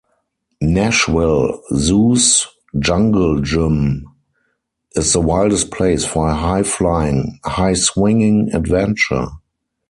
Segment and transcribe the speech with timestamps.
[0.63, 2.47] Nashville Zoo's
[2.79, 4.07] Jungle Gym
[4.95, 9.27] is the wildest place for a high-flying, high-swinging adventure!